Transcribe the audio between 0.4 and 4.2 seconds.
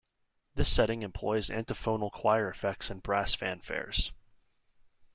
This setting employs antiphonal choir effects and brass fanfares.